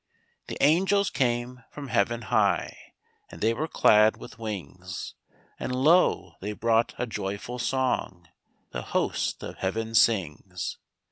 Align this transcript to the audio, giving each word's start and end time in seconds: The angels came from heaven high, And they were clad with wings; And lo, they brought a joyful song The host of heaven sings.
The 0.47 0.57
angels 0.63 1.11
came 1.11 1.63
from 1.69 1.89
heaven 1.89 2.23
high, 2.23 2.93
And 3.29 3.39
they 3.39 3.53
were 3.53 3.67
clad 3.67 4.17
with 4.17 4.39
wings; 4.39 5.13
And 5.59 5.75
lo, 5.75 6.37
they 6.41 6.53
brought 6.53 6.95
a 6.97 7.05
joyful 7.05 7.59
song 7.59 8.27
The 8.71 8.81
host 8.81 9.43
of 9.43 9.57
heaven 9.57 9.93
sings. 9.93 10.79